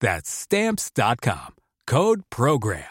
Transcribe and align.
That's 0.00 0.30
Stamps.com. 0.30 1.54
Code 1.86 2.22
Program. 2.30 2.84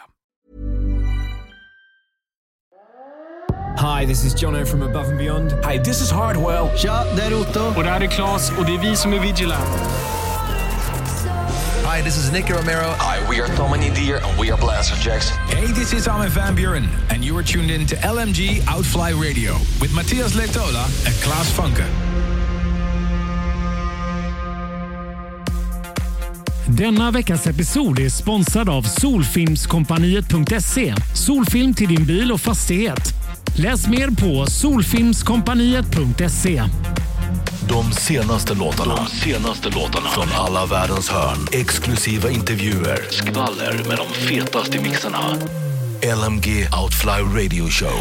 Hi, 3.78 4.06
this 4.06 4.24
is 4.24 4.34
Jono 4.34 4.66
from 4.66 4.82
Above 4.82 5.08
and 5.10 5.18
Beyond. 5.18 5.52
Hi, 5.62 5.76
this 5.76 6.00
is 6.00 6.10
Hardwell. 6.10 6.70
Tja, 6.76 7.04
det 7.16 7.22
är 7.22 7.40
Otto. 7.40 7.60
Och 7.76 7.82
det 7.84 7.90
här 7.90 8.00
är 8.00 8.06
Klas 8.06 8.50
och 8.58 8.64
det 8.64 8.74
är 8.74 8.78
vi 8.78 8.96
som 8.96 9.12
är 9.12 9.20
Vigilant. 9.20 9.68
Hi, 11.84 12.02
this 12.02 12.16
is 12.16 12.32
Nicky 12.32 12.52
Romero. 12.52 12.94
Hi, 12.98 13.20
we 13.28 13.40
are 13.40 13.48
Tom 13.56 13.72
and 13.72 13.82
Indir 13.82 14.16
and 14.16 14.40
we 14.40 14.50
are 14.50 14.60
Blasterjaxx. 14.60 15.30
Hey, 15.50 15.66
this 15.66 15.92
is 15.92 16.08
Armin 16.08 16.30
van 16.30 16.54
Buren 16.54 16.88
and 17.10 17.24
you 17.24 17.36
are 17.38 17.44
tuned 17.44 17.70
in 17.70 17.86
to 17.86 17.96
LMG 17.96 18.62
Outfly 18.66 19.10
Radio 19.12 19.52
with 19.80 19.94
Matthias 19.94 20.34
Letola 20.34 20.84
and 21.06 21.14
Klaas 21.22 21.50
Funke. 21.52 22.05
Denna 26.68 27.10
veckas 27.10 27.46
episod 27.46 27.98
är 27.98 28.08
sponsrad 28.08 28.68
av 28.68 28.82
Solfilmskompaniet.se. 28.82 30.94
Solfilm 31.14 31.74
till 31.74 31.88
din 31.88 32.06
bil 32.06 32.32
och 32.32 32.40
fastighet. 32.40 33.14
Läs 33.58 33.88
mer 33.88 34.10
på 34.10 34.46
solfilmskompaniet.se. 34.50 36.62
De 37.68 37.92
senaste 37.92 38.54
låtarna. 38.54 38.96
De 38.96 39.06
senaste 39.06 39.70
låtarna. 39.70 40.08
Från 40.08 40.28
alla 40.34 40.66
världens 40.66 41.08
hörn. 41.08 41.38
Exklusiva 41.52 42.30
intervjuer. 42.30 42.98
Skvaller 43.10 43.82
med 43.88 43.98
de 43.98 44.06
fetaste 44.28 44.80
mixarna. 44.80 45.18
LMG 46.02 46.68
Outfly 46.82 47.44
Radio 47.44 47.68
Show. 47.68 48.00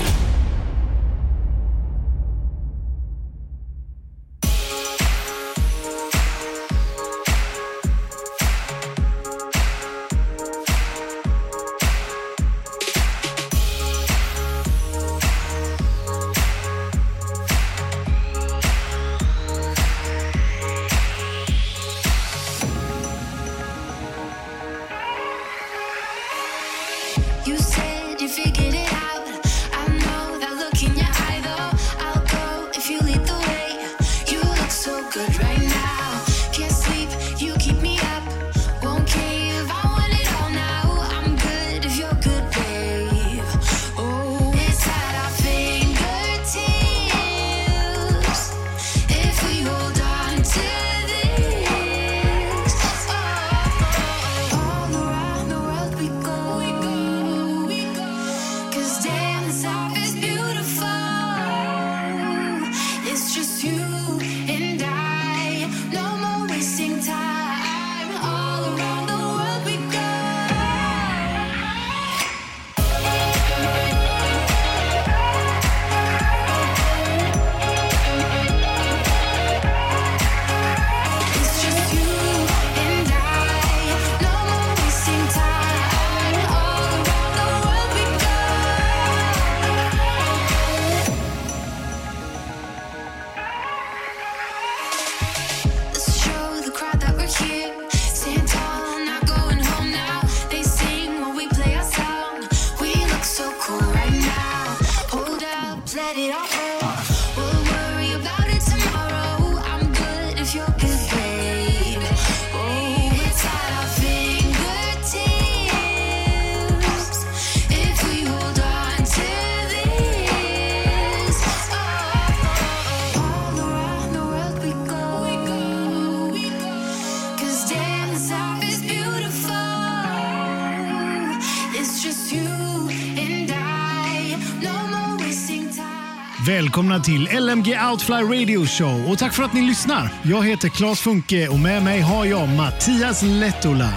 Välkomna 136.75 136.99
till 136.99 137.29
LMG 137.31 137.77
Outfly 137.91 138.15
Radio 138.15 138.65
Show 138.65 139.11
och 139.11 139.17
tack 139.17 139.33
för 139.33 139.43
att 139.43 139.53
ni 139.53 139.61
lyssnar. 139.61 140.09
Jag 140.23 140.45
heter 140.47 140.69
Claes 140.69 140.99
Funke 140.99 141.47
och 141.47 141.59
med 141.59 141.83
mig 141.83 142.01
har 142.01 142.25
jag 142.25 142.49
Mattias 142.49 143.23
Lettola. 143.23 143.89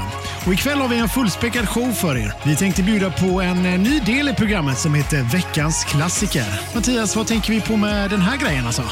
Och 0.46 0.52
ikväll 0.52 0.78
har 0.78 0.88
vi 0.88 0.98
en 0.98 1.08
fullspäckad 1.08 1.69
show 1.69 1.92
för 1.92 2.16
er. 2.16 2.32
Vi 2.46 2.56
tänkte 2.56 2.82
bjuda 2.82 3.10
på 3.10 3.40
en 3.40 3.66
eh, 3.66 3.80
ny 3.80 4.00
del 4.00 4.28
i 4.28 4.34
programmet 4.34 4.78
som 4.78 4.94
heter 4.94 5.22
Veckans 5.22 5.84
klassiker. 5.84 6.44
Mattias, 6.75 7.16
vad 7.16 7.26
tänker 7.26 7.52
vi 7.52 7.60
på 7.60 7.76
med 7.76 8.10
den 8.10 8.20
här 8.20 8.36
grejen 8.36 8.66
alltså? 8.66 8.82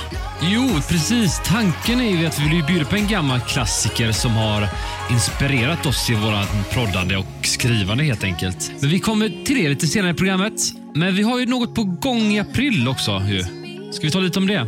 Jo, 0.43 0.69
precis. 0.89 1.41
Tanken 1.45 2.01
är 2.01 2.21
ju 2.21 2.27
att 2.27 2.39
vi 2.39 2.49
vill 2.49 2.65
bjuda 2.65 2.85
på 2.85 2.97
en 2.97 3.09
gammal 3.09 3.41
klassiker 3.41 4.13
som 4.13 4.33
har 4.33 4.69
inspirerat 5.11 5.87
oss 5.87 6.11
i 6.11 6.15
vårt 6.15 6.71
proddande 6.73 7.17
och 7.17 7.27
skrivande 7.43 8.05
helt 8.05 8.25
enkelt. 8.25 8.73
Men 8.81 8.91
vi 8.91 9.01
kommer 9.01 9.45
till 9.45 9.57
det 9.57 9.69
lite 9.69 9.87
senare 9.87 10.11
i 10.11 10.15
programmet. 10.15 10.53
Men 10.95 11.15
vi 11.15 11.23
har 11.23 11.39
ju 11.39 11.47
något 11.47 11.75
på 11.75 11.85
gång 11.85 12.23
i 12.23 12.41
april 12.41 12.89
också. 12.89 13.23
Ju. 13.29 13.66
Ska 13.93 14.07
vi 14.07 14.11
ta 14.11 14.19
lite 14.19 14.39
om 14.39 14.47
det? 14.47 14.67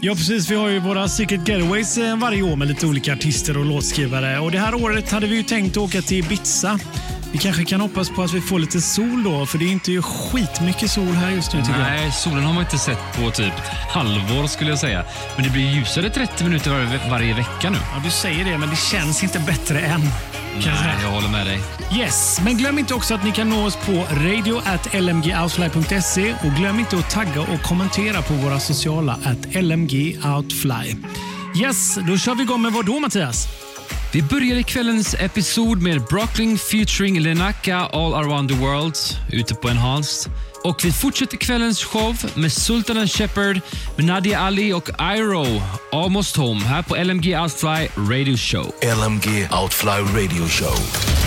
Ja, 0.00 0.14
precis. 0.14 0.50
Vi 0.50 0.54
har 0.54 0.68
ju 0.68 0.78
våra 0.78 1.08
Secret 1.08 1.48
Getaways 1.48 1.98
eh, 1.98 2.16
varje 2.16 2.42
år 2.42 2.56
med 2.56 2.68
lite 2.68 2.86
olika 2.86 3.12
artister 3.12 3.56
och 3.58 3.64
låtskrivare. 3.64 4.38
Och 4.38 4.50
Det 4.50 4.58
här 4.58 4.74
året 4.74 5.10
hade 5.10 5.26
vi 5.26 5.36
ju 5.36 5.42
tänkt 5.42 5.76
åka 5.76 6.02
till 6.02 6.18
Ibiza. 6.18 6.78
Vi 7.32 7.38
kanske 7.38 7.64
kan 7.64 7.80
hoppas 7.80 8.10
på 8.10 8.22
att 8.22 8.34
vi 8.34 8.40
får 8.40 8.58
lite 8.58 8.80
sol 8.80 9.22
då, 9.24 9.46
för 9.46 9.58
det 9.58 9.64
är 9.64 9.72
inte 9.72 9.92
ju 9.92 10.02
skitmycket 10.02 10.90
sol 10.90 11.06
här 11.06 11.30
just 11.30 11.54
nu 11.54 11.60
tycker 11.60 11.72
jag. 11.78 11.80
Nej, 11.80 12.12
solen 12.12 12.44
har 12.44 12.52
man 12.52 12.62
inte 12.64 12.78
sett 12.78 12.98
på 13.16 13.30
typ 13.30 13.52
halvår 13.94 14.46
skulle 14.46 14.70
jag 14.70 14.78
säga. 14.78 15.04
Men 15.36 15.44
det 15.44 15.50
blir 15.50 15.74
ljusare 15.74 16.10
30 16.10 16.44
minuter 16.44 16.70
varje, 16.70 17.10
varje 17.10 17.34
vecka 17.34 17.70
nu. 17.70 17.78
Ja, 17.94 18.02
du 18.04 18.10
säger 18.10 18.44
det, 18.44 18.58
men 18.58 18.70
det 18.70 18.76
känns 18.76 19.22
inte 19.22 19.38
bättre 19.38 19.80
än. 19.80 20.00
Nej, 20.54 20.96
jag 21.02 21.10
håller 21.10 21.28
med 21.28 21.46
dig. 21.46 21.60
Yes, 21.98 22.40
men 22.44 22.56
glöm 22.56 22.78
inte 22.78 22.94
också 22.94 23.14
att 23.14 23.24
ni 23.24 23.32
kan 23.32 23.50
nå 23.50 23.66
oss 23.66 23.76
på 23.76 23.92
radio.lmgoutfly.se 23.92 26.32
och 26.32 26.52
glöm 26.58 26.78
inte 26.78 26.96
att 26.96 27.10
tagga 27.10 27.40
och 27.40 27.62
kommentera 27.62 28.22
på 28.22 28.34
våra 28.34 28.60
sociala 28.60 29.12
at 29.12 29.54
lmgoutfly. 29.64 30.94
Yes, 31.62 31.98
då 32.08 32.18
kör 32.18 32.34
vi 32.34 32.42
igång 32.42 32.62
med 32.62 32.72
vad 32.72 32.86
då 32.86 33.00
Mattias? 33.00 33.67
Vi 34.12 34.22
börjar 34.22 34.56
i 34.56 34.62
kvällens 34.62 35.14
episod 35.18 35.82
med 35.82 36.02
Brooklyn 36.04 36.58
featuring 36.58 37.20
Lenaka 37.20 37.76
All 37.76 38.14
Around 38.14 38.48
the 38.48 38.56
World 38.56 38.96
ute 39.32 39.54
på 39.54 39.68
Enhanced. 39.68 40.32
Och 40.64 40.84
vi 40.84 40.92
fortsätter 40.92 41.36
kvällens 41.36 41.84
show 41.84 42.16
med 42.34 42.52
Sultan 42.52 42.98
and 42.98 43.10
Shepard 43.10 43.60
med 43.96 44.06
Nadia 44.06 44.40
Ali 44.40 44.72
och 44.72 44.88
Iro 45.16 45.46
Almost 45.92 46.36
Home 46.36 46.64
här 46.64 46.82
på 46.82 46.96
LMG 46.96 47.38
Outfly 47.40 47.88
Radio 47.96 48.36
Show. 48.36 48.74
LMG 48.82 49.48
Outfly 49.62 50.24
Radio 50.24 50.48
Show. 50.48 51.17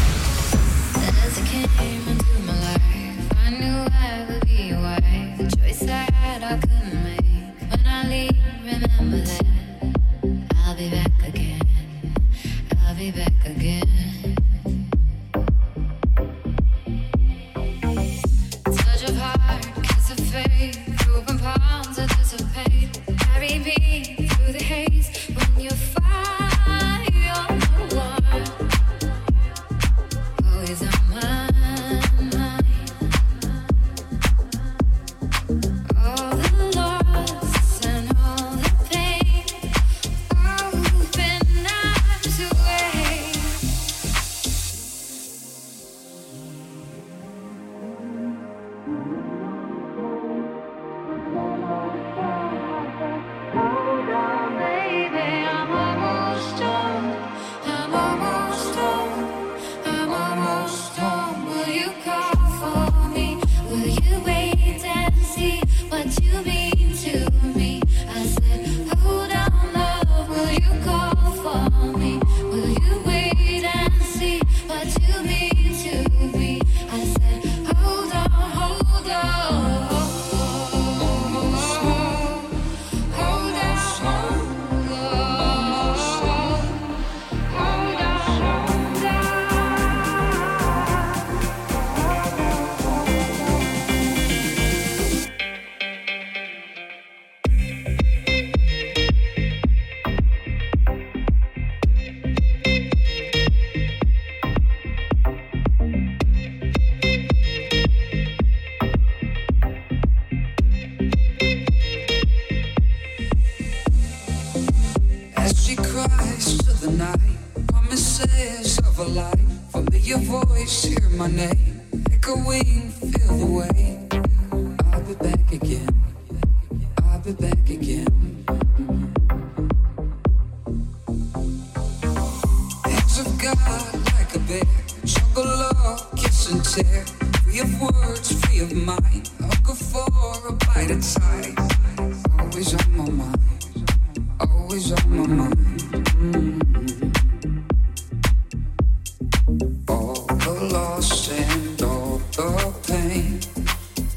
your 152.37 152.73
pain. 152.87 153.39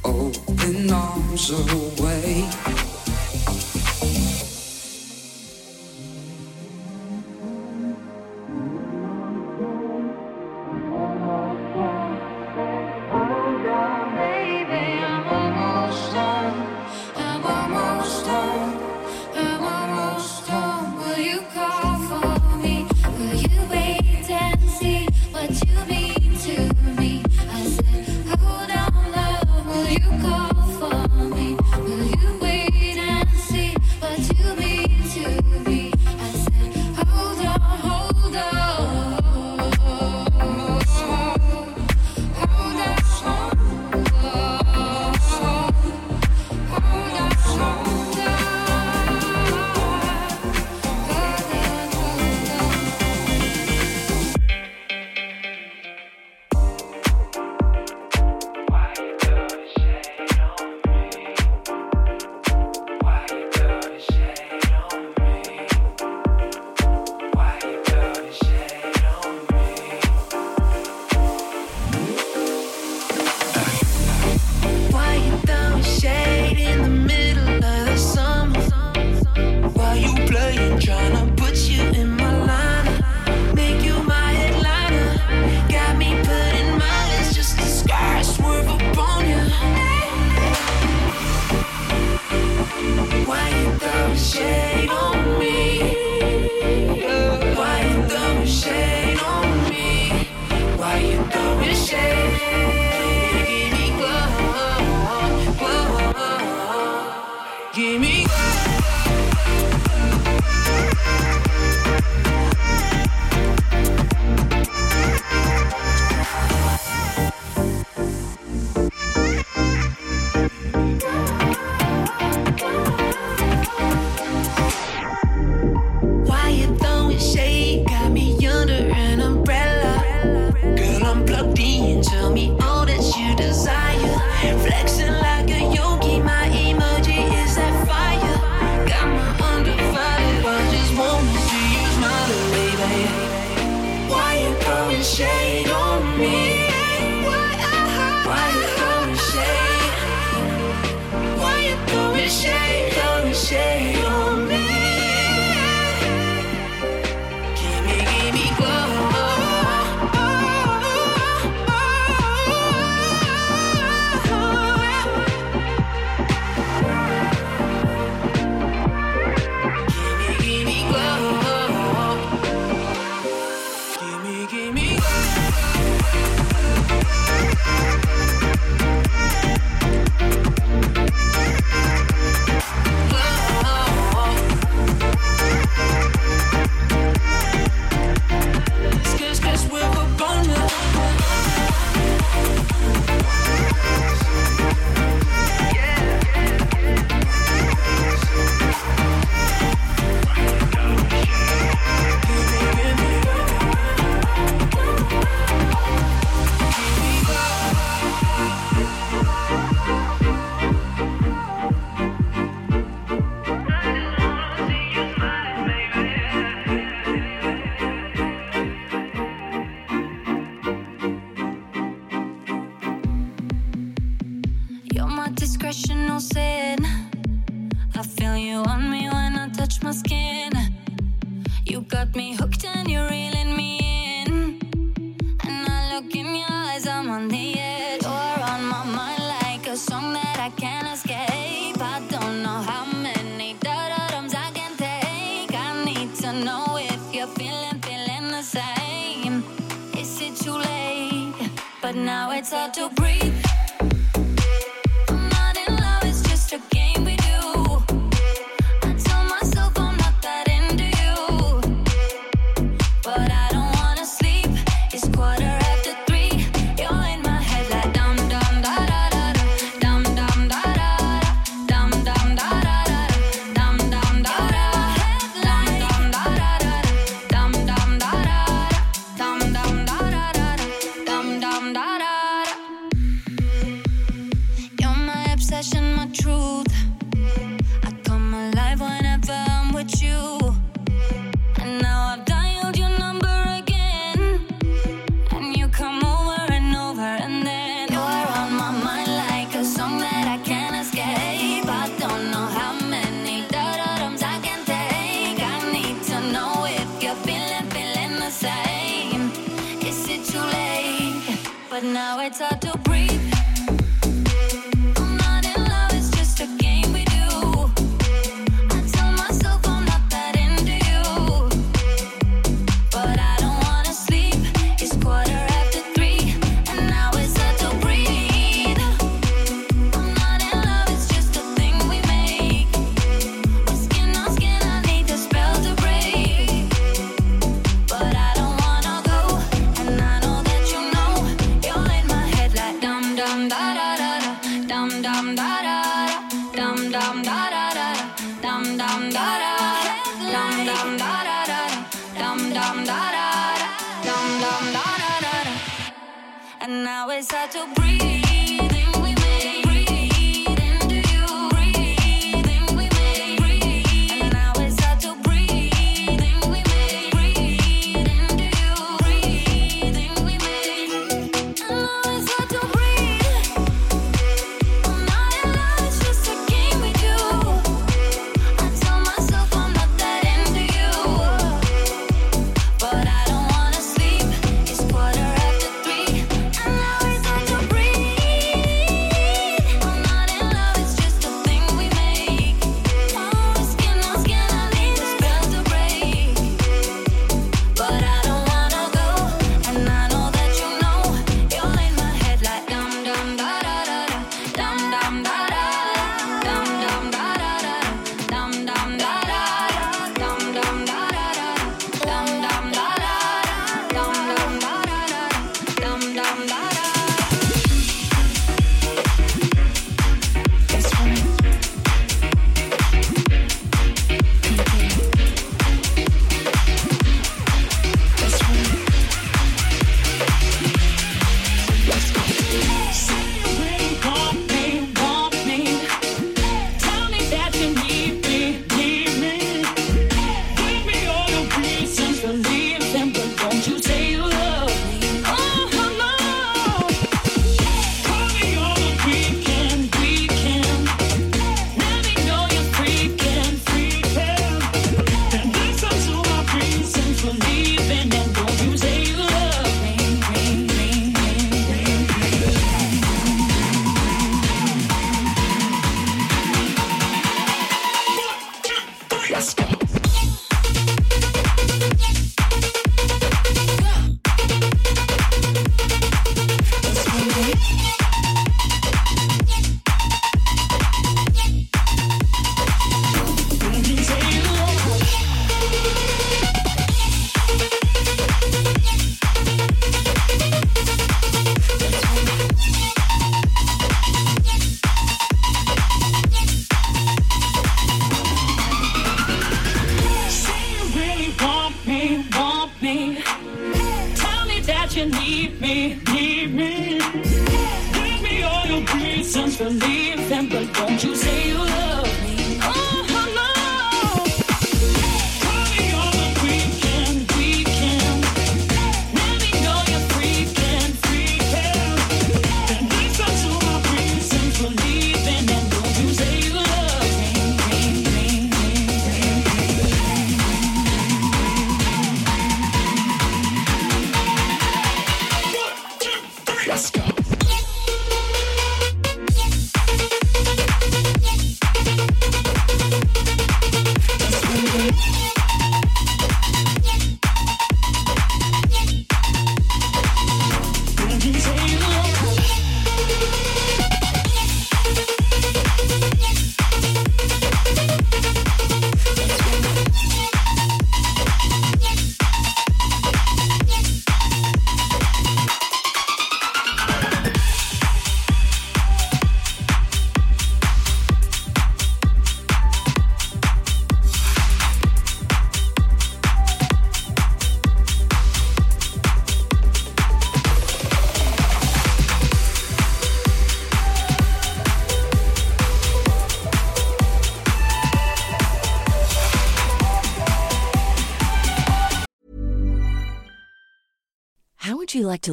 Open 0.04 0.90
arms 0.90 1.50
of 1.50 1.83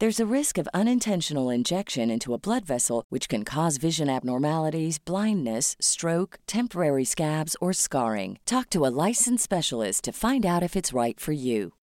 There's 0.00 0.18
a 0.18 0.26
risk 0.26 0.58
of 0.58 0.68
unintentional 0.74 1.50
injection 1.50 2.10
into 2.10 2.34
a 2.34 2.38
blood 2.38 2.64
vessel, 2.64 3.04
which 3.10 3.28
can 3.28 3.44
cause 3.44 3.76
vision 3.76 4.10
abnormalities, 4.10 4.98
blindness, 4.98 5.76
stroke, 5.80 6.40
temporary 6.48 7.04
scabs, 7.04 7.54
or 7.60 7.72
scarring. 7.72 8.38
Talk 8.44 8.70
to 8.70 8.86
a 8.86 8.94
licensed 9.06 9.44
specialist 9.44 10.02
to 10.04 10.12
find 10.12 10.44
out 10.44 10.64
if 10.64 10.74
it's 10.74 10.92
right 10.92 11.18
for 11.20 11.30
you. 11.30 11.74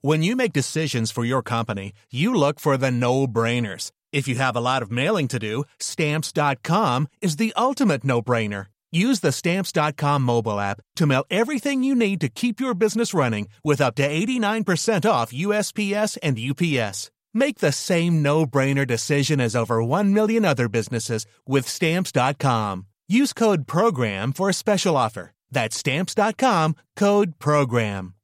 When 0.00 0.24
you 0.24 0.34
make 0.34 0.52
decisions 0.52 1.12
for 1.12 1.24
your 1.24 1.42
company, 1.42 1.92
you 2.10 2.34
look 2.34 2.58
for 2.58 2.76
the 2.76 2.90
no 2.90 3.28
brainers. 3.28 3.92
If 4.12 4.26
you 4.26 4.34
have 4.34 4.56
a 4.56 4.60
lot 4.60 4.82
of 4.82 4.90
mailing 4.90 5.28
to 5.28 5.38
do, 5.38 5.64
stamps.com 5.78 7.06
is 7.20 7.36
the 7.36 7.52
ultimate 7.56 8.02
no 8.02 8.20
brainer. 8.20 8.66
Use 8.90 9.20
the 9.20 9.32
stamps.com 9.32 10.22
mobile 10.22 10.58
app 10.58 10.80
to 10.96 11.06
mail 11.06 11.24
everything 11.30 11.84
you 11.84 11.94
need 11.94 12.20
to 12.22 12.28
keep 12.28 12.58
your 12.58 12.74
business 12.74 13.14
running 13.14 13.48
with 13.62 13.80
up 13.80 13.94
to 13.96 14.08
89% 14.08 15.08
off 15.08 15.30
USPS 15.32 16.18
and 16.22 16.38
UPS. 16.38 17.10
Make 17.32 17.58
the 17.58 17.72
same 17.72 18.22
no 18.22 18.46
brainer 18.46 18.86
decision 18.86 19.40
as 19.40 19.56
over 19.56 19.82
1 19.82 20.12
million 20.12 20.44
other 20.44 20.68
businesses 20.68 21.26
with 21.46 21.68
stamps.com. 21.68 22.86
Use 23.08 23.32
code 23.32 23.66
PROGRAM 23.66 24.32
for 24.32 24.48
a 24.48 24.54
special 24.54 24.96
offer. 24.96 25.32
That's 25.50 25.76
stamps.com 25.76 26.76
code 26.96 27.38
PROGRAM. 27.38 28.14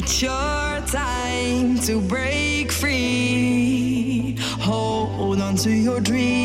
It's 0.00 0.22
your 0.22 0.30
time 0.30 1.76
to 1.80 2.00
break 2.00 2.70
free. 2.70 4.36
Hold 4.60 5.40
on 5.40 5.56
to 5.56 5.70
your 5.72 6.00
dreams. 6.00 6.37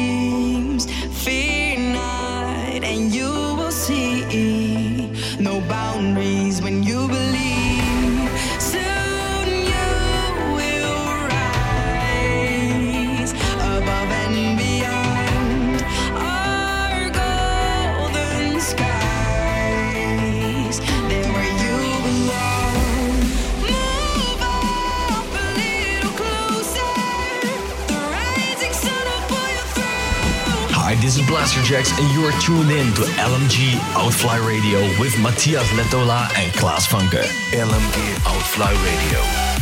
This 31.13 31.21
is 31.21 31.29
Blaster 31.29 31.61
Jacks, 31.61 31.91
and 31.99 32.09
you 32.11 32.25
are 32.25 32.31
tuned 32.39 32.71
in 32.71 32.91
to 32.95 33.01
LMG 33.01 33.75
Outfly 33.93 34.37
Radio 34.37 34.79
with 34.99 35.15
Matthias 35.19 35.67
Letola 35.73 36.27
and 36.35 36.51
Klaas 36.53 36.87
Funke. 36.87 37.23
LMG 37.51 38.25
Outfly 38.25 38.71
Radio. 38.71 39.52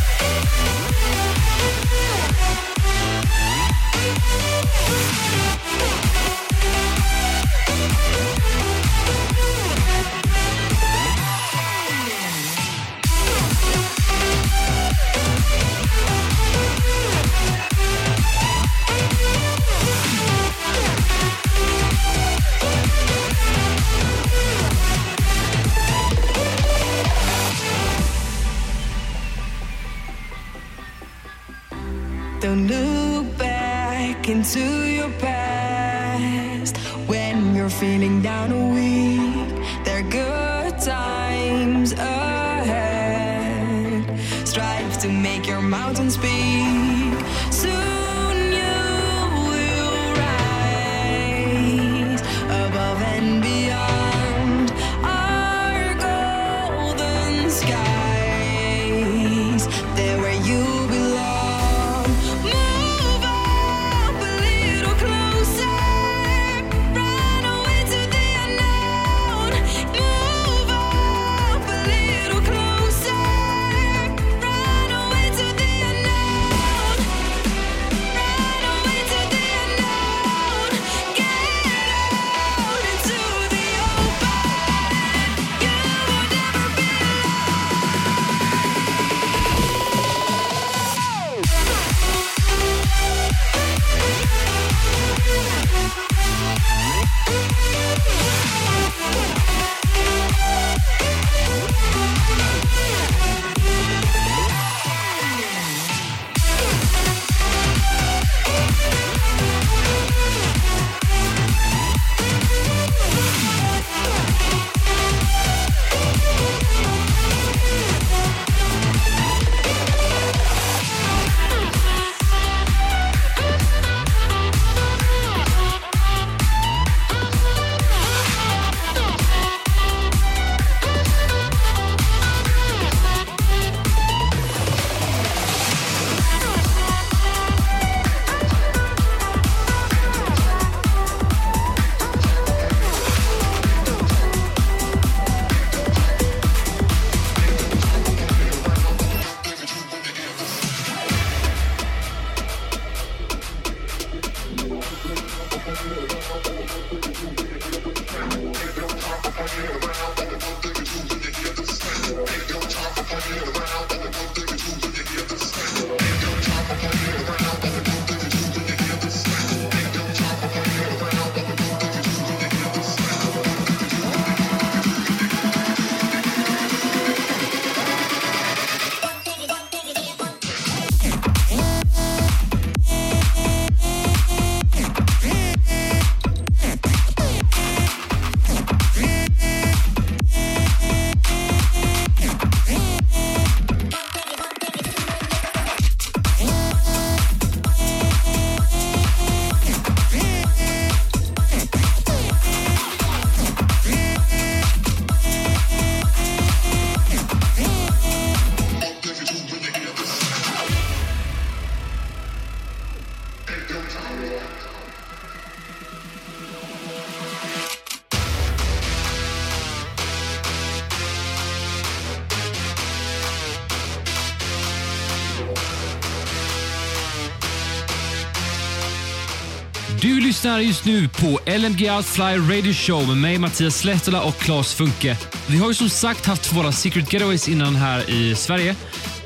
Lyssnar 230.52 230.60
just 230.60 230.84
nu 230.84 231.08
på 231.08 231.38
LMG 231.50 231.90
Outfly 231.90 232.36
Radio 232.36 232.72
Show 232.72 233.08
med 233.08 233.16
mig 233.16 233.38
Mattias 233.38 233.84
Lehtola 233.84 234.22
och 234.22 234.36
Claes 234.38 234.74
Funke. 234.74 235.16
Vi 235.46 235.58
har 235.58 235.68
ju 235.68 235.74
som 235.74 235.88
sagt 235.88 236.26
haft 236.26 236.52
våra 236.52 236.72
Secret 236.72 237.12
Getaways 237.12 237.48
innan 237.48 237.74
här 237.74 238.10
i 238.10 238.34
Sverige. 238.34 238.76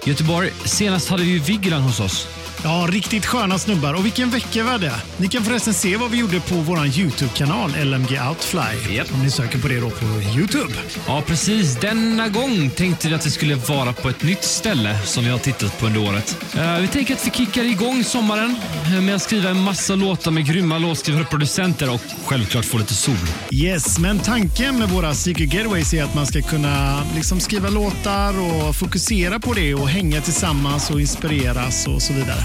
Göteborg. 0.05 0.51
Senast 0.65 1.09
hade 1.09 1.23
vi 1.23 1.31
ju 1.31 1.39
Vigeland 1.39 1.85
hos 1.85 2.01
oss. 2.01 2.36
Ja, 2.65 2.87
riktigt 2.91 3.27
sköna 3.27 3.59
snubbar. 3.59 3.95
Och 3.95 4.05
vilken 4.05 4.31
vecka 4.31 4.63
vi 4.63 4.71
hade. 4.71 4.93
Ni 5.17 5.29
kan 5.29 5.45
förresten 5.45 5.75
se 5.75 5.97
vad 5.97 6.11
vi 6.11 6.19
gjorde 6.19 6.41
på 6.41 6.55
vår 6.55 6.87
YouTube-kanal 6.87 7.71
LMG 7.85 8.21
Outfly. 8.29 9.01
Om 9.15 9.23
ni 9.23 9.31
söker 9.31 9.59
på 9.59 9.69
det 9.69 9.81
då 9.81 9.91
på 9.91 10.05
YouTube. 10.39 10.75
Ja, 11.07 11.23
precis. 11.27 11.77
Denna 11.81 12.29
gång 12.29 12.71
tänkte 12.71 13.09
vi 13.09 13.15
att 13.15 13.23
det 13.23 13.31
skulle 13.31 13.55
vara 13.55 13.93
på 13.93 14.09
ett 14.09 14.23
nytt 14.23 14.45
ställe 14.45 14.99
som 15.05 15.25
vi 15.25 15.31
har 15.31 15.39
tittat 15.39 15.79
på 15.81 15.87
under 15.87 16.09
året. 16.09 16.37
Eh, 16.55 16.79
vi 16.79 16.89
tänker 16.89 17.15
att 17.15 17.27
vi 17.27 17.31
kickar 17.31 17.65
igång 17.65 18.05
sommaren 18.05 18.57
med 19.03 19.15
att 19.15 19.23
skriva 19.23 19.51
en 19.51 19.61
massa 19.61 19.95
låtar 19.95 20.31
med 20.31 20.47
grymma 20.47 20.79
låtskrivare 20.79 21.23
och 21.23 21.31
producenter 21.31 21.91
och 21.95 22.01
självklart 22.25 22.65
få 22.65 22.79
lite 22.79 22.95
sol. 22.95 23.17
Yes, 23.51 23.99
men 23.99 24.19
tanken 24.19 24.79
med 24.79 24.89
våra 24.89 25.15
Secret 25.15 25.53
Getaways 25.55 25.95
är 25.95 26.05
att 26.05 26.15
man 26.15 26.27
ska 26.27 26.43
kunna 26.43 27.03
liksom 27.15 27.41
skriva 27.41 27.69
låtar 27.69 28.35
och 28.41 28.77
fokusera 28.77 29.41
på 29.41 29.53
det 29.53 29.75
och 29.75 29.89
hänga 29.89 30.21
tillsammans 30.21 30.91
och 30.91 31.01
inspireras 31.01 31.87
och 31.87 32.03
så 32.03 32.13
vidare. 32.13 32.45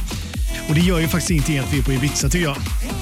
Och 0.69 0.75
det 0.75 0.81
gör 0.81 0.99
ju 0.99 1.07
faktiskt 1.07 1.31
ingenting 1.31 1.59
att 1.59 1.73
vi 1.73 1.79
är 1.79 1.83
på 1.83 1.91
Ibiza 1.91 2.29
tycker 2.29 2.45
jag. 2.45 2.57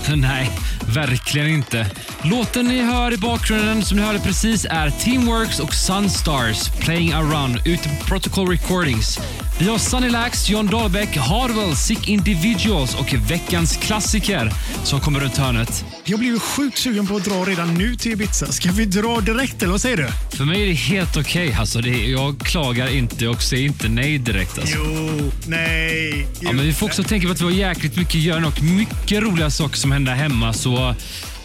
Nej, 0.18 0.52
verkligen 0.94 1.48
inte. 1.48 1.88
Låten 2.22 2.66
ni 2.66 2.82
hör 2.82 3.14
i 3.14 3.18
bakgrunden 3.18 3.84
som 3.84 3.98
ni 3.98 4.04
hörde 4.04 4.20
precis 4.20 4.66
är 4.70 4.90
Teamworks 4.90 5.60
och 5.60 5.74
Sunstars 5.74 6.70
Playing 6.80 7.14
Around 7.14 7.62
ute 7.66 7.90
på 7.90 7.96
Protocol 8.06 8.50
Recordings. 8.50 9.20
Vi 9.60 9.68
har 9.68 9.78
Sunny 9.78 10.10
Lax, 10.10 10.50
John 10.50 10.68
Dahlbeck, 10.68 11.18
Hardwell, 11.18 11.76
Sick 11.76 12.08
Individuals 12.10 12.96
och 12.96 13.14
veckans 13.14 13.78
klassiker 13.78 14.52
som 14.84 15.00
kommer 15.00 15.20
runt 15.20 15.38
hörnet. 15.38 15.86
Jag 16.06 16.20
blir 16.20 16.30
ju 16.30 16.40
sjukt 16.40 16.78
sugen 16.78 17.08
på 17.08 17.16
att 17.16 17.26
dra 17.26 17.34
redan 17.36 17.74
nu 17.74 17.96
till 17.96 18.12
Ibiza. 18.12 18.52
Ska 18.52 18.72
vi 18.72 18.86
dra 18.86 19.20
direkt 19.20 19.62
eller 19.64 19.72
vad 19.72 19.82
säger 19.82 19.98
du? 19.98 20.38
För 20.38 20.46
mig 20.46 20.62
är 20.64 20.68
det 20.68 20.74
helt 20.74 21.18
okej. 21.18 21.54
Alltså 21.60 21.82
det 21.82 21.90
är- 21.90 22.12
jag 22.12 22.40
klagar 22.40 22.96
inte 22.96 23.28
och 23.28 23.42
säger 23.42 23.66
inte 23.66 23.90
nej 23.90 24.18
direkt. 24.18 24.60
Alltså. 24.60 24.76
Jo, 24.78 25.32
nej. 25.48 26.28
Ja, 26.40 26.52
men 26.52 26.66
vi 26.66 26.74
får 26.74 26.86
också 26.86 27.04
tänka 27.04 27.28
på 27.28 27.34
att 27.34 27.42
vi 27.42 27.46
har 27.46 27.52
jäkligt 27.52 27.96
mycket 27.98 28.16
att 28.16 28.22
göra 28.22 28.48
och 28.48 28.64
mycket 28.64 29.22
roliga 29.24 29.50
saker 29.50 29.78
som 29.78 29.92
händer 29.92 30.14
hemma. 30.16 30.54
Så 30.54 30.96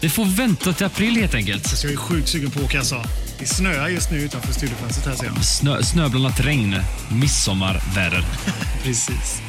vi 0.05 0.09
får 0.09 0.25
vänta 0.25 0.73
till 0.73 0.85
april 0.85 1.15
helt 1.15 1.33
enkelt. 1.33 1.67
Så 1.67 1.87
jag 1.87 1.93
är 1.93 1.97
sjukt 1.97 2.29
sugen 2.29 2.51
på 2.51 2.59
att 2.59 2.65
åka 2.65 2.79
alltså. 2.79 3.03
Det 3.39 3.45
snöar 3.45 3.89
just 3.89 4.11
nu 4.11 4.17
utanför 4.17 4.53
studiofönstret 4.53 5.05
här 5.05 5.15
ser 5.15 5.25
jag. 5.25 5.45
Snö, 5.45 5.83
snöblandat 5.83 6.39
regn, 6.39 6.75
midsommarväder. 7.11 8.25
Precis. 8.83 9.41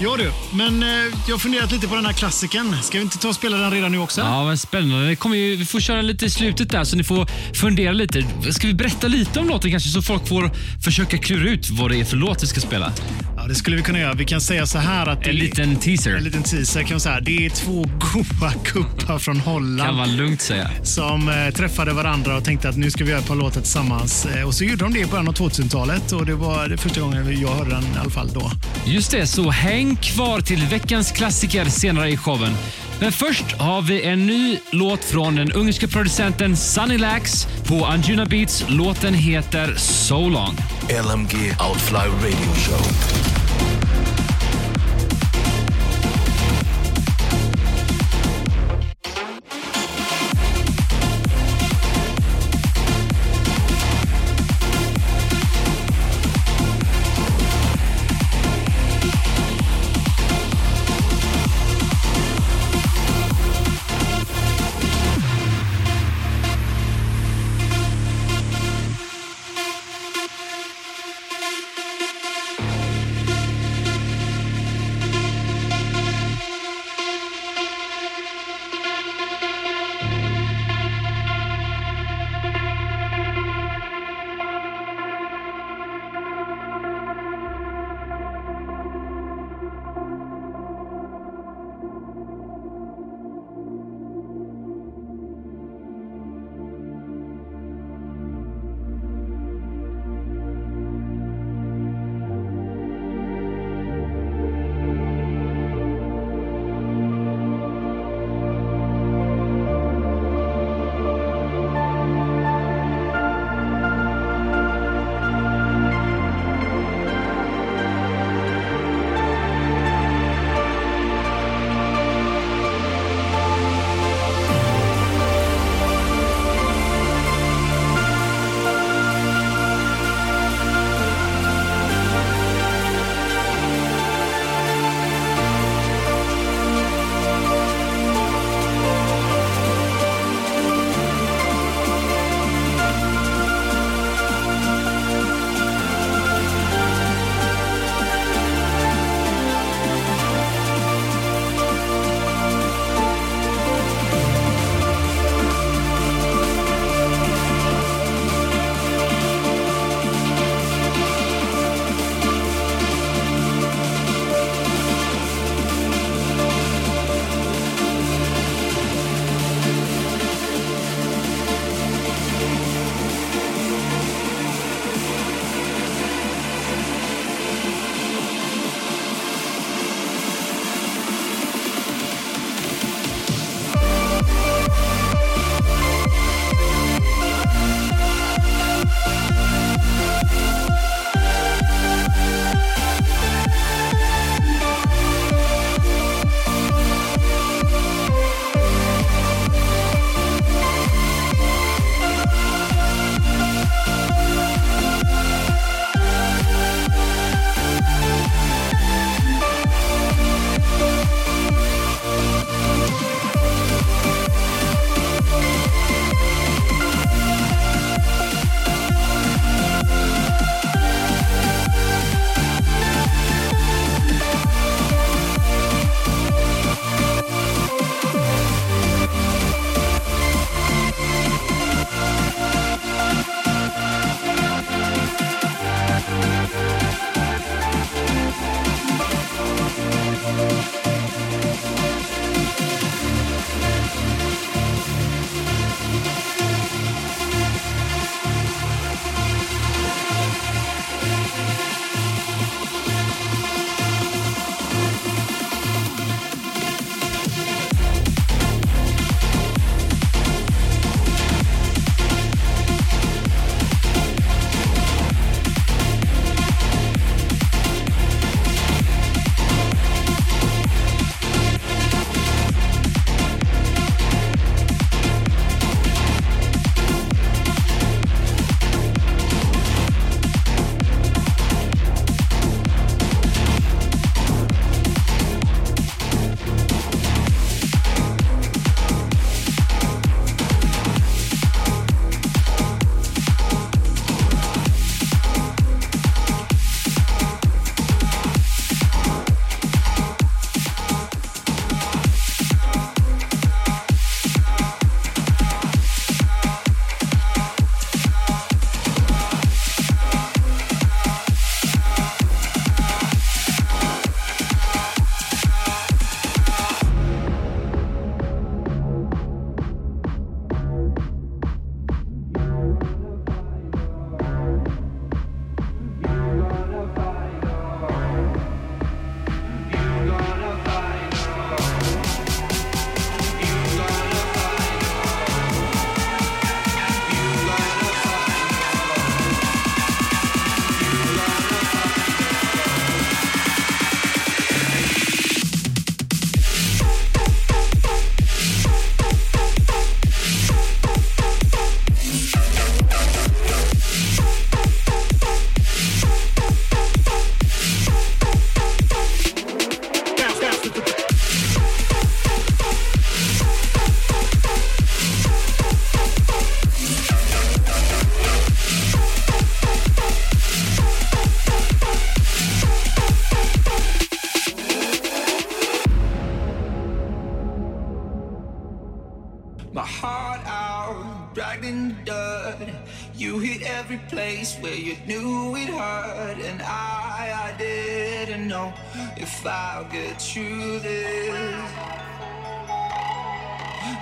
Ja 0.00 0.16
du, 0.16 0.32
men 0.56 0.82
eh, 0.82 0.88
jag 1.26 1.34
har 1.34 1.38
funderat 1.38 1.72
lite 1.72 1.88
på 1.88 1.94
den 1.94 2.06
här 2.06 2.12
klassiken. 2.12 2.76
Ska 2.82 2.98
vi 2.98 3.04
inte 3.04 3.18
ta 3.18 3.28
och 3.28 3.34
spela 3.34 3.56
den 3.56 3.70
redan 3.70 3.92
nu 3.92 3.98
också? 3.98 4.20
Ja, 4.20 4.44
men 4.46 4.58
spännande. 4.58 5.08
Det 5.08 5.16
kommer 5.16 5.36
ju, 5.36 5.56
vi 5.56 5.64
får 5.64 5.80
köra 5.80 6.02
lite 6.02 6.26
i 6.26 6.30
slutet 6.30 6.70
där 6.70 6.84
så 6.84 6.96
ni 6.96 7.04
får 7.04 7.26
fundera 7.54 7.92
lite. 7.92 8.24
Ska 8.50 8.66
vi 8.66 8.74
berätta 8.74 9.06
lite 9.06 9.40
om 9.40 9.48
låten 9.48 9.70
kanske 9.70 9.88
så 9.88 10.02
folk 10.02 10.28
får 10.28 10.50
försöka 10.84 11.18
klura 11.18 11.50
ut 11.50 11.70
vad 11.70 11.90
det 11.90 11.96
är 11.96 12.04
för 12.04 12.16
låt 12.16 12.42
vi 12.42 12.46
ska 12.46 12.60
spela? 12.60 12.92
Ja, 13.36 13.46
det 13.46 13.54
skulle 13.54 13.76
vi 13.76 13.82
kunna 13.82 13.98
göra. 13.98 14.14
Vi 14.14 14.24
kan 14.24 14.40
säga 14.40 14.66
så 14.66 14.78
här 14.78 15.06
att... 15.06 15.26
En 15.26 15.36
liten 15.36 15.76
teaser. 15.76 16.16
En 16.16 16.24
liten 16.24 16.42
teaser 16.42 16.80
kan 16.80 16.90
man 16.90 17.00
säga. 17.00 17.20
Det 17.20 17.46
är 17.46 17.50
två 17.50 17.86
goa 17.98 18.52
kuppar 18.64 19.18
från 19.24 19.40
Holland. 19.40 19.88
Kan 19.88 19.96
man 19.96 20.16
lugnt 20.16 20.40
säga. 20.40 20.70
Som 20.82 21.28
eh, 21.28 21.54
träffade 21.54 21.92
varandra 21.92 22.36
och 22.36 22.44
tänkte 22.44 22.68
att 22.68 22.76
nu 22.76 22.90
ska 22.90 23.04
vi 23.04 23.10
göra 23.10 23.20
ett 23.20 23.28
par 23.28 23.34
låtar 23.34 23.60
tillsammans. 23.60 24.26
Eh, 24.26 24.46
och 24.46 24.54
så 24.54 24.64
gjorde 24.64 24.84
de 24.84 24.92
det 24.92 25.00
i 25.00 25.06
början 25.06 25.28
av 25.28 25.34
2000-talet 25.34 26.12
och 26.12 26.26
det 26.26 26.34
var 26.34 26.68
det 26.68 26.76
första 26.76 27.00
gången 27.00 27.40
jag 27.40 27.48
hörde 27.48 27.70
den 27.70 27.82
i 27.82 27.98
alla 28.00 28.10
fall 28.10 28.30
då. 28.34 28.50
Just 28.86 29.10
det, 29.10 29.26
så 29.26 29.50
häng 29.50 29.87
kvar 29.96 30.40
till 30.40 30.66
veckans 30.66 31.12
klassiker 31.12 31.64
senare 31.64 32.10
i 32.10 32.16
showen. 32.16 32.52
Men 33.00 33.12
först 33.12 33.52
har 33.52 33.82
vi 33.82 34.02
en 34.02 34.26
ny 34.26 34.58
låt 34.70 35.04
från 35.04 35.36
den 35.36 35.52
ungerska 35.52 35.88
producenten 35.88 36.56
Sunny 36.56 36.98
Lax 36.98 37.46
på 37.66 37.86
Anjuna 37.86 38.26
Beats. 38.26 38.64
Låten 38.68 39.14
heter 39.14 39.74
So 39.76 40.28
Long. 40.28 40.56
LMG 40.90 41.34
Outfly 41.68 41.98
Radio 41.98 42.54
Show. 42.54 43.37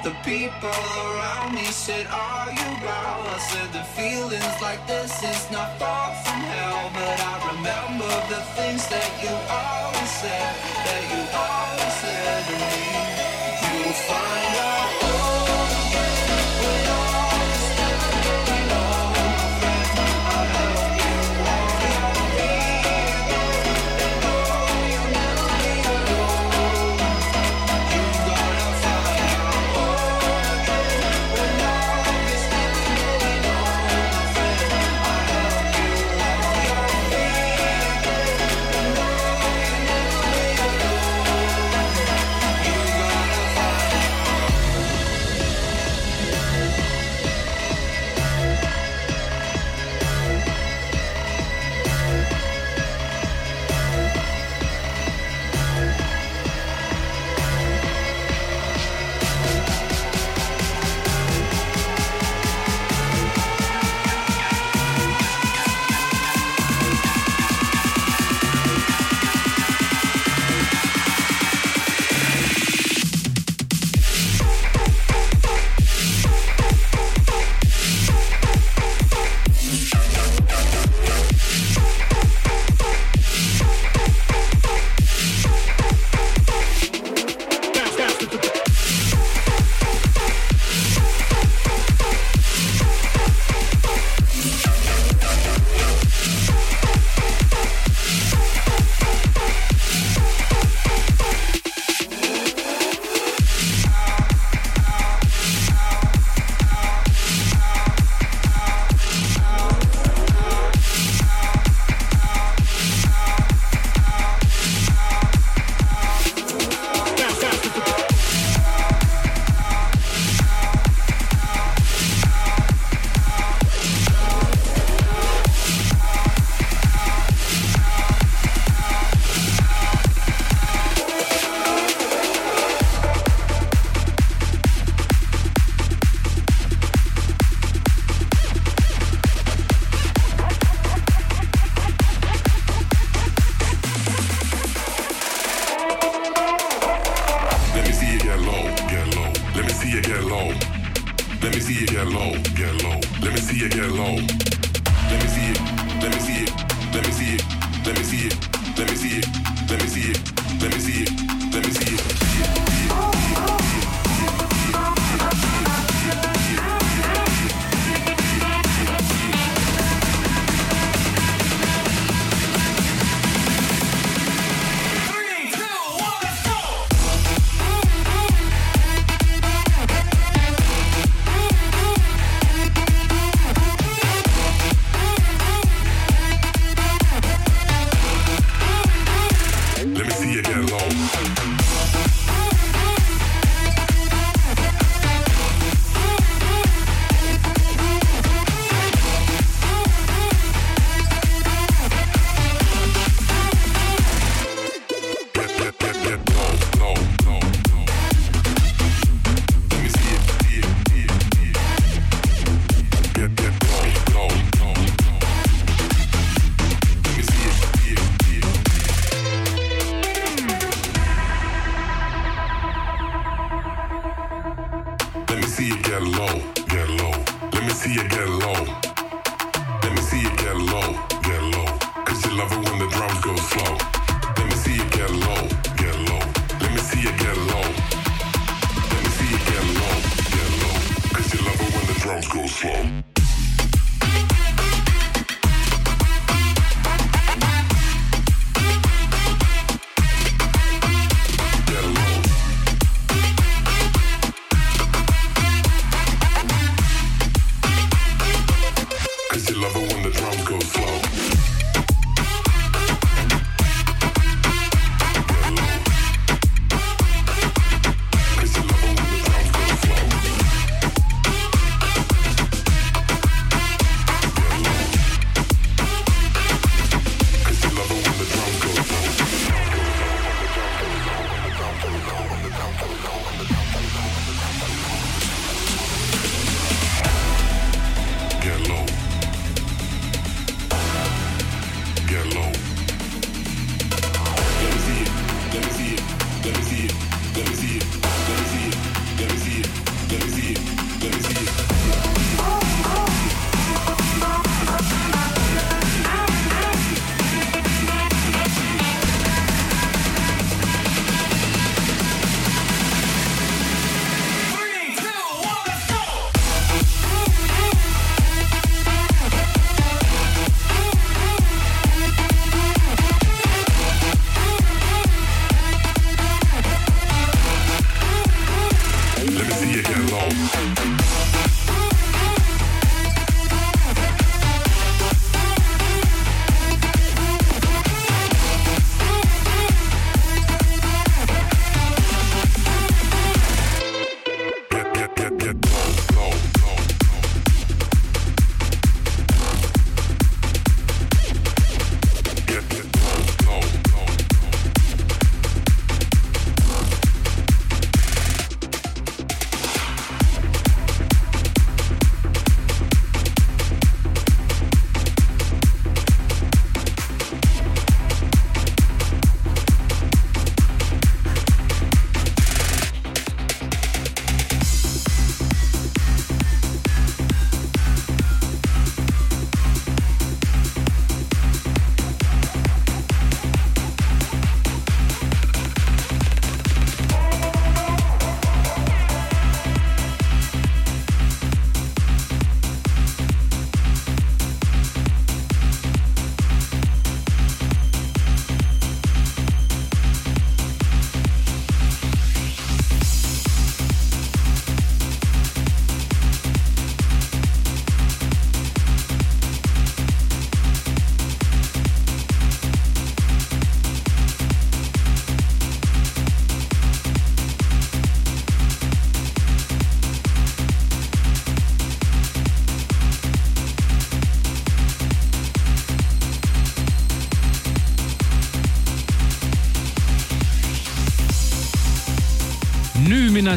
The 0.07 0.15
people 0.23 0.71
around 0.71 1.57
me 1.57 1.65
said, 1.65 2.07
Are 2.07 2.49
you 2.53 2.71
well? 2.87 3.27
I 3.27 3.39
said, 3.51 3.73
The 3.73 3.83
feelings 3.83 4.63
like 4.63 4.87
this 4.87 5.11
is 5.21 5.51
not 5.51 5.77
far 5.81 6.15
from 6.23 6.43
hell. 6.43 6.91
But 6.95 7.19
I 7.19 7.35
remember 7.51 8.07
the 8.31 8.41
things 8.55 8.87
that 8.87 9.11
you 9.21 9.35
always 9.51 10.11
said, 10.23 10.55
that 10.87 11.03
you 11.11 11.23
always 11.35 11.95
said 11.99 12.43
to 12.47 12.55
me. 12.55 13.83
You'll 13.83 13.93
find 14.07 14.57
out. 14.59 14.76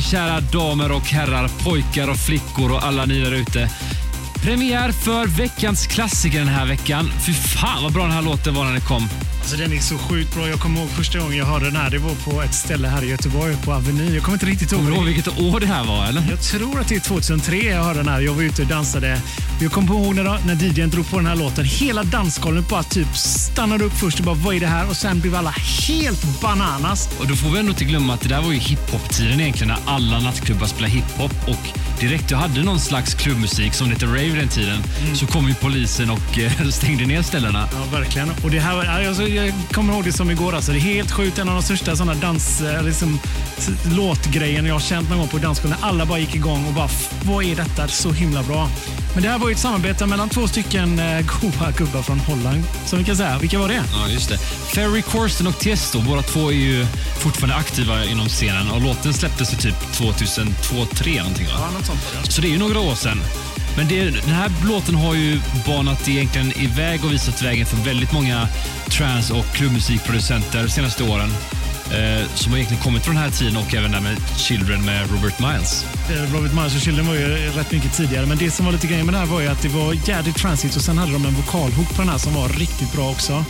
Kära 0.02 0.42
damer 0.42 0.92
och 0.92 1.06
herrar, 1.06 1.50
pojkar 1.64 2.10
och 2.10 2.18
flickor 2.18 2.72
och 2.72 2.84
alla 2.84 3.06
ni 3.06 3.20
där 3.20 3.34
ute. 3.34 3.70
Premiär 4.44 4.92
för 4.92 5.28
veckans 5.28 5.88
klassiker 5.88 6.40
den 6.40 6.48
här 6.48 6.66
veckan. 6.66 7.12
Fy 7.26 7.34
fan 7.34 7.84
vad 7.84 7.94
bra 7.94 8.04
den 8.04 8.12
här 8.12 8.22
låten 8.22 8.54
var 8.54 8.66
när 8.66 8.72
den 8.72 8.82
kom. 8.82 9.10
Alltså, 9.40 9.58
den 9.58 9.74
är 9.74 9.80
så 9.80 9.98
sjukt 9.98 10.36
bra. 10.36 10.48
Jag 10.48 10.60
kommer 10.60 10.80
ihåg 10.80 10.90
första 10.90 11.20
gången 11.20 11.38
jag 11.38 11.46
hörde 11.46 11.66
den 11.66 11.76
här. 11.76 11.90
Det 11.90 11.98
var 11.98 12.16
på 12.16 12.42
ett 12.42 12.54
ställe 12.54 12.88
här 12.88 13.04
i 13.04 13.08
Göteborg, 13.08 13.56
på 13.66 13.74
Avenyn. 13.74 14.14
Jag 14.14 14.24
kommer 14.24 14.36
inte 14.36 14.46
riktigt 14.46 14.72
ihåg. 14.72 14.82
Kommer 14.82 14.92
du 14.92 14.98
ihåg 14.98 15.06
vilket 15.06 15.40
år 15.40 15.60
det 15.60 15.66
här 15.66 15.84
var? 15.84 16.06
Eller? 16.06 16.24
Jag 16.30 16.42
tror 16.42 16.80
att 16.80 16.88
det 16.88 16.96
är 16.96 17.00
2003 17.00 17.58
jag 17.58 17.84
hörde 17.84 18.00
den 18.00 18.08
här. 18.08 18.22
Jag 18.22 18.34
var 18.34 18.44
ute 18.44 18.62
och 18.62 18.68
dansade. 18.68 19.22
Jag 19.62 19.72
kommer 19.72 19.94
ihåg 19.94 20.16
när, 20.16 20.24
när 20.46 20.56
DJn 20.64 20.90
drog 20.90 21.10
på 21.10 21.18
den 21.18 21.26
här 21.26 21.36
låten. 21.36 21.66
Hela 21.66 22.04
dansgolvet 22.04 22.70
bara 22.70 22.84
typ 22.84 23.18
stannade 23.18 23.84
upp 23.84 23.94
först 23.94 24.20
och 24.20 24.26
bara 24.26 24.36
vad 24.36 24.56
är 24.56 24.60
det 24.60 24.68
här? 24.68 24.90
Och 24.90 24.96
sen 24.96 25.20
blev 25.20 25.36
alla 25.36 25.54
helt 25.88 26.42
bananas. 26.42 27.10
Och 27.20 27.28
då 27.28 27.36
får 27.36 27.50
vi 27.50 27.60
ändå 27.60 27.72
inte 27.72 27.84
glömma 27.86 28.14
att 28.14 28.22
det 28.22 28.30
där 28.30 28.42
var 28.42 28.52
ju 28.52 28.58
hiphop-tiden 28.60 29.40
egentligen 29.42 29.68
när 29.68 29.94
alla 29.94 30.20
nattklubbar 30.20 30.68
spelade 30.68 30.94
hiphop 30.94 31.34
och 31.48 31.80
direkt 32.00 32.30
du 32.30 32.36
hade 32.36 32.64
någon 32.64 32.80
slags 32.80 33.14
klubbmusik 33.14 33.74
som 33.74 33.90
hette 33.90 34.06
rave 34.06 34.36
den 34.36 34.48
tiden 34.50 34.84
så 35.16 35.28
kom 35.28 35.48
ju 35.48 35.54
polisen 35.54 36.10
och 36.10 36.40
eh, 36.40 36.68
stängde 36.70 37.06
ner 37.06 37.22
ställena. 37.22 37.68
Ja, 37.74 37.98
verkligen. 38.00 38.30
Och 38.44 38.52
det 38.52 38.60
här, 38.60 38.76
var- 38.76 38.86
alltså, 39.08 39.28
jag 39.28 39.54
kommer 39.72 39.94
ihåg 39.94 40.04
det 40.04 40.14
som 40.14 40.32
igår. 40.32 40.56
Alltså, 40.56 40.72
det 40.72 40.78
är 40.78 40.82
helt 40.82 41.12
sjukt. 41.12 41.38
En 41.40 41.50
av 41.50 41.56
de 41.56 41.64
största 41.64 41.96
såna 41.96 42.14
dans, 42.14 42.62
eh, 42.62 42.84
liksom, 42.84 43.20
låtgrejen 43.86 44.66
jag 44.66 44.76
har 44.76 44.80
känt 44.80 45.10
någon 45.10 45.18
gång 45.20 45.28
på 45.28 45.38
dansgolvet. 45.38 45.80
Alla 45.82 46.06
bara 46.06 46.20
gick 46.20 46.36
igång 46.36 46.66
och 46.68 46.74
bara, 46.74 46.86
"F- 46.86 47.10
vad 47.24 47.44
är 47.46 47.56
detta? 47.56 47.88
Så 47.88 48.12
himla 48.12 48.44
bra. 48.44 48.70
Men 49.14 49.24
det 49.24 49.30
här 49.30 49.38
var 49.40 49.49
ju 49.50 49.54
ett 49.54 49.60
samarbete 49.60 50.06
mellan 50.06 50.30
två 50.30 50.48
stycken 50.48 51.00
eh, 51.00 51.22
goa 51.22 51.72
gubbar 51.78 52.02
från 52.02 52.20
Holland. 52.20 52.64
Som 52.86 53.00
vi 53.00 53.06
kan 53.06 53.16
säga. 53.16 53.38
Vilka 53.38 53.60
var 53.60 53.68
det? 53.68 53.84
Ja, 53.94 54.08
just 54.10 54.30
det. 54.30 54.38
Ferry 54.76 55.02
Corsten 55.02 55.48
och 55.48 55.60
Tiesto, 55.60 56.02
båda 56.02 56.22
två 56.22 56.52
är 56.52 56.56
ju 56.56 56.86
fortfarande 57.20 57.56
aktiva 57.56 58.06
inom 58.06 58.28
scenen 58.28 58.72
och 58.72 58.82
låten 58.82 59.14
släpptes 59.14 59.50
för 59.50 59.58
typ 59.58 59.76
2002-2003 59.94 61.18
någonting 61.18 61.46
va? 61.46 61.52
Ja, 61.56 61.72
något 61.72 61.86
sånt 61.86 62.00
var 62.16 62.22
det. 62.24 62.32
Så 62.32 62.42
det 62.42 62.48
är 62.48 62.52
ju 62.52 62.58
några 62.58 62.80
år 62.80 62.96
sedan. 62.96 63.22
Men 63.78 63.88
det, 63.88 64.10
den 64.10 64.34
här 64.34 64.52
låten 64.70 64.96
har 64.96 65.16
ju 65.16 65.40
banat 65.68 66.10
egentligen 66.10 66.58
iväg 66.58 67.06
och 67.06 67.14
visat 67.14 67.42
vägen 67.42 67.66
för 67.66 67.78
väldigt 67.78 68.12
många 68.12 68.48
trans 68.90 69.32
och 69.32 69.46
klubbmusikproducenter 69.54 70.64
de 70.64 70.70
senaste 70.70 71.04
åren. 71.04 71.30
Eh, 71.92 72.28
som 72.36 72.52
har 72.52 72.58
egentligen 72.58 72.84
kommit 72.84 73.04
från 73.06 73.16
den 73.16 73.24
här 73.24 73.32
tiden 73.32 73.58
och 73.58 73.74
även 73.76 73.92
där 73.92 74.02
med 74.02 74.18
Children 74.38 74.86
med 74.86 75.12
Robert 75.12 75.40
Miles. 75.40 75.86
Eh, 76.10 76.34
Robert 76.36 76.54
Miles 76.54 76.76
och 76.76 76.82
Children 76.82 77.08
var 77.08 77.14
ju 77.16 77.28
rätt 77.28 77.72
mycket 77.72 77.94
tidigare. 77.94 78.26
Men 78.26 78.38
det 78.38 78.52
som 78.52 78.66
var 78.66 78.72
lite 78.74 78.88
grejen 78.88 79.06
med 79.06 79.16
det 79.16 79.20
här 79.20 79.26
var 79.26 79.42
ju 79.42 79.48
att 79.48 79.62
det 79.62 79.68
var 79.70 79.94
jädrigt 80.10 80.38
transit 80.38 80.76
och 80.76 80.82
sen 80.82 80.98
hade 80.98 81.12
de 81.12 81.26
en 81.26 81.34
vokalhook 81.34 81.90
på 81.96 82.02
den 82.02 82.10
här 82.10 82.18
som 82.18 82.34
var 82.34 82.50
riktigt 82.50 82.92
bra 82.94 83.10
också. 83.10 83.46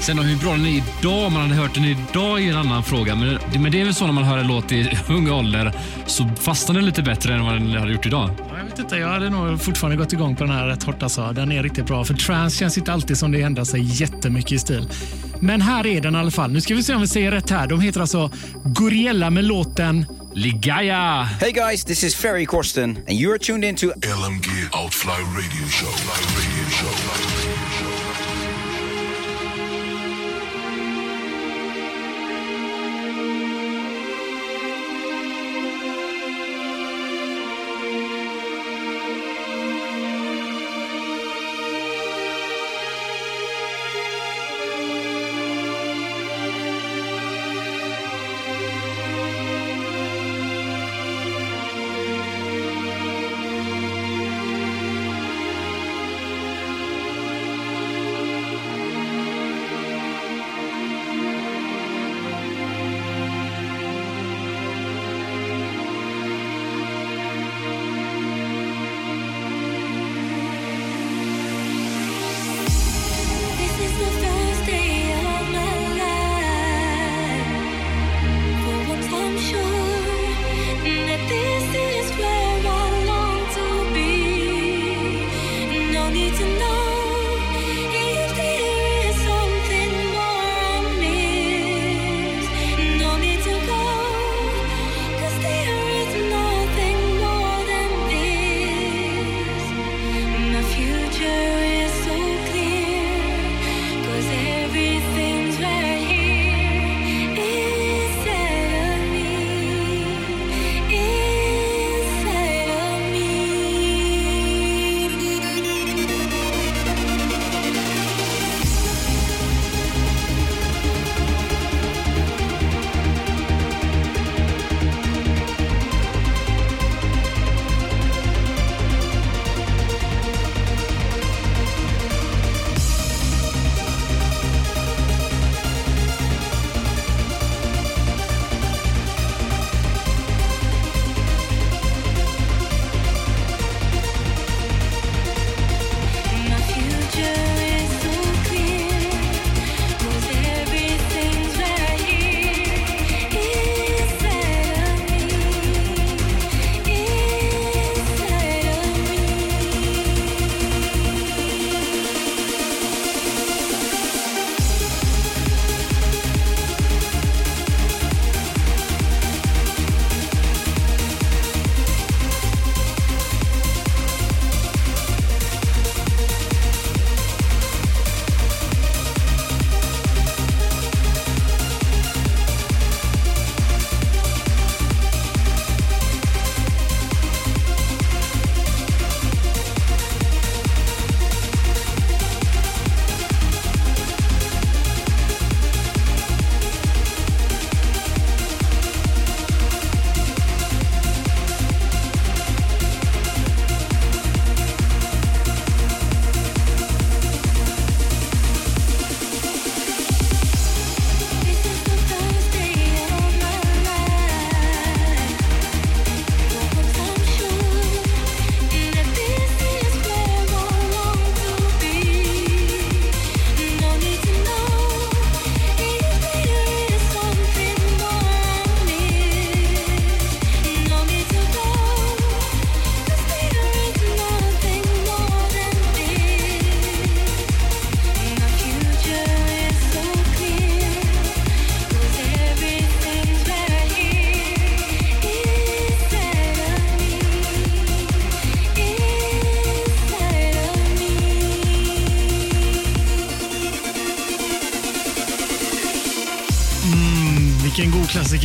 Sen 0.00 0.18
hur 0.18 0.36
bra 0.36 0.50
den 0.52 0.66
är 0.66 0.82
idag, 1.00 1.32
man 1.32 1.42
hade 1.42 1.54
hört 1.54 1.74
den 1.74 1.84
idag 1.84 2.42
är 2.42 2.50
en 2.50 2.56
annan 2.56 2.82
fråga. 2.84 3.14
Men, 3.14 3.38
det- 3.52 3.58
men 3.58 3.72
det 3.72 3.80
är 3.80 3.84
väl 3.84 3.94
så 3.94 4.06
när 4.06 4.12
man 4.12 4.24
hör 4.24 4.38
en 4.38 4.46
låt 4.46 4.72
i 4.72 4.98
ung 5.08 5.30
ålder 5.30 5.72
så 6.06 6.30
fastnar 6.40 6.74
den 6.74 6.84
lite 6.86 7.02
bättre 7.02 7.34
än 7.34 7.44
vad 7.44 7.54
den 7.54 7.76
hade 7.76 7.92
gjort 7.92 8.06
idag. 8.06 8.30
Ja, 8.38 8.58
Jag 8.58 8.64
vet 8.64 8.78
inte, 8.78 8.96
jag 8.96 9.08
hade 9.08 9.30
nog 9.30 9.60
fortfarande 9.62 9.96
gått 9.96 10.12
igång 10.12 10.36
på 10.36 10.44
den 10.44 10.52
här 10.52 10.66
rätt 10.66 10.82
hårt. 10.82 11.02
Alltså. 11.02 11.32
Den 11.32 11.52
är 11.52 11.62
riktigt 11.62 11.86
bra. 11.86 12.04
För 12.04 12.14
trance 12.14 12.56
känns 12.58 12.78
inte 12.78 12.92
alltid 12.92 13.18
som 13.18 13.32
det 13.32 13.42
ändrar 13.42 13.64
sig 13.64 13.80
jättemycket 14.02 14.52
i 14.52 14.58
stil. 14.58 14.88
Men 15.40 15.60
här 15.60 15.86
är 15.86 16.00
den 16.00 16.14
i 16.14 16.18
alla 16.18 16.30
fall. 16.30 16.52
Nu 16.52 16.60
ska 16.60 16.74
vi 16.74 16.82
se 16.82 16.94
om 16.94 17.00
vi 17.00 17.06
säger 17.06 17.30
rätt 17.30 17.50
här. 17.50 17.66
De 17.66 17.80
heter 17.80 18.00
alltså 18.00 18.30
Guriella 18.64 19.30
med 19.30 19.44
låten 19.44 20.06
Ligaya. 20.34 21.22
Hey 21.22 21.52
guys, 21.52 21.84
this 21.84 22.04
is 22.04 22.16
Ferry 22.16 22.46
Corsten, 22.46 22.90
and 22.96 23.18
you're 23.18 23.38
tuned 23.38 23.64
into 23.64 23.86
LMG 23.86 24.48
Outfly 24.84 25.12
Radio 25.12 25.66
Show. 25.68 25.88
Radio 25.88 26.70
Show. 26.70 27.45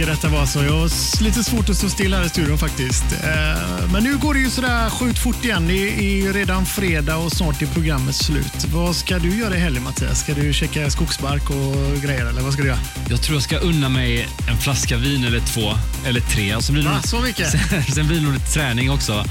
Klassiker 0.02 0.28
detta 0.28 0.38
var. 0.38 0.46
Så 0.46 0.64
jag 0.64 0.72
har 0.72 1.24
lite 1.24 1.44
svårt 1.44 1.70
att 1.70 1.78
stå 1.78 1.90
still 1.90 2.14
här 2.14 2.26
i 2.26 2.30
studion 2.30 2.58
faktiskt. 2.58 3.04
Eh, 3.24 3.92
men 3.94 4.04
nu 4.04 4.18
går 4.18 4.34
det 4.34 4.40
ju 4.40 4.50
sådär 4.50 4.90
sjukt 4.90 5.20
fort 5.20 5.46
igen. 5.46 5.68
Det 5.68 5.74
är 5.74 6.16
ju 6.16 6.34
redan 6.34 6.66
fredag 6.66 7.18
och 7.18 7.32
snart 7.32 7.62
är 7.62 7.66
programmet 7.66 8.16
slut. 8.16 8.66
Vad 8.74 8.96
ska 8.96 9.20
du 9.20 9.38
göra 9.40 9.56
i 9.56 9.60
helgen 9.60 9.84
Mattias? 9.84 10.20
Ska 10.20 10.34
du 10.34 10.54
checka 10.54 10.90
skogsbark 10.90 11.50
och 11.50 12.02
grejer 12.02 12.26
eller 12.26 12.42
vad 12.42 12.54
ska 12.54 12.62
du 12.62 12.68
göra? 12.68 12.80
Jag 13.10 13.22
tror 13.22 13.36
jag 13.36 13.44
ska 13.44 13.58
unna 13.58 13.90
mig 13.90 14.28
en 14.50 14.58
flaska 14.58 14.98
vin 14.98 15.24
eller 15.24 15.40
två, 15.40 15.74
eller 16.06 16.20
tre. 16.22 16.56
Och 16.56 16.64
så 16.64 16.74
blir 16.74 16.84
det 16.84 16.90
nog- 16.90 17.08
så 17.08 17.20
mycket? 17.20 17.52
Sen, 17.70 17.84
sen 17.84 18.08
blir 18.08 18.18
det 18.18 18.24
nog 18.24 18.34
lite 18.34 18.52
träning 18.54 18.92
också. 18.92 19.26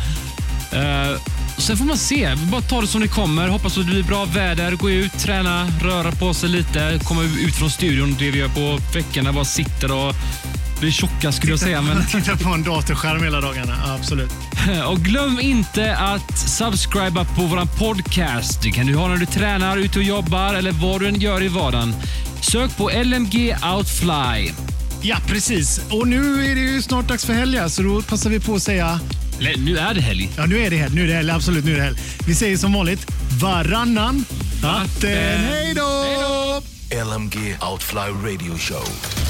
Eh, 0.72 1.20
sen 1.58 1.76
får 1.76 1.84
man 1.84 1.96
se. 1.98 2.34
Bara 2.36 2.60
ta 2.60 2.80
det 2.80 2.86
som 2.86 3.00
det 3.00 3.08
kommer. 3.08 3.48
Hoppas 3.48 3.78
att 3.78 3.84
det 3.86 3.90
blir 3.92 4.02
bra 4.02 4.24
väder. 4.24 4.72
Gå 4.72 4.90
ut, 4.90 5.12
träna, 5.18 5.68
röra 5.82 6.12
på 6.12 6.34
sig 6.34 6.48
lite. 6.48 7.00
Komma 7.04 7.22
ut 7.22 7.54
från 7.54 7.70
studion. 7.70 8.16
Det 8.18 8.30
vi 8.30 8.38
gör 8.38 8.48
på 8.48 8.78
veckorna. 8.94 9.32
Bara 9.32 9.44
sitter 9.44 9.92
och 9.92 10.14
blir 10.80 10.90
tjocka 10.90 11.32
skulle 11.32 11.52
jag 11.52 11.60
säga. 11.60 11.82
Men... 11.82 12.06
Titta 12.22 12.36
på 12.36 12.48
en 12.48 12.62
datorskärm 12.62 13.22
hela 13.22 13.40
dagarna. 13.40 13.76
Absolut. 13.86 14.30
Och 14.86 14.98
glöm 14.98 15.40
inte 15.40 15.96
att 15.96 16.38
subscriba 16.38 17.24
på 17.24 17.42
våran 17.42 17.68
podcast. 17.78 18.62
Det 18.62 18.70
kan 18.70 18.86
du 18.86 18.94
ha 18.94 19.08
när 19.08 19.16
du 19.16 19.26
tränar, 19.26 19.76
ute 19.76 19.98
och 19.98 20.04
jobbar 20.04 20.54
eller 20.54 20.72
vad 20.72 21.00
du 21.00 21.08
än 21.08 21.20
gör 21.20 21.42
i 21.42 21.48
vardagen. 21.48 21.94
Sök 22.40 22.76
på 22.76 22.90
LMG 23.04 23.56
Outfly. 23.76 24.52
Ja, 25.02 25.16
precis. 25.26 25.80
Och 25.90 26.08
nu 26.08 26.50
är 26.50 26.54
det 26.54 26.60
ju 26.60 26.82
snart 26.82 27.08
dags 27.08 27.24
för 27.24 27.32
helg, 27.32 27.70
så 27.70 27.82
då 27.82 28.02
passar 28.02 28.30
vi 28.30 28.40
på 28.40 28.54
att 28.54 28.62
säga... 28.62 29.00
Eller, 29.38 29.56
nu 29.56 29.78
är 29.78 29.94
det 29.94 30.00
helg. 30.00 30.30
Ja, 30.36 30.46
nu 30.46 30.58
är 30.58 30.70
det 30.70 30.76
helg. 30.76 30.94
Nu 30.94 31.02
är 31.02 31.06
det 31.06 31.14
helg. 31.14 31.30
Absolut, 31.30 31.64
nu 31.64 31.72
är 31.72 31.76
det 31.76 31.82
helg. 31.82 31.98
Vi 32.26 32.34
säger 32.34 32.56
som 32.56 32.72
vanligt 32.72 33.06
varannan 33.42 34.24
vatten. 34.62 35.40
Hej 35.40 35.74
då! 35.74 36.62
LMG 37.14 37.56
Outfly 37.70 38.00
Radio 38.00 38.58
Show. 38.58 39.29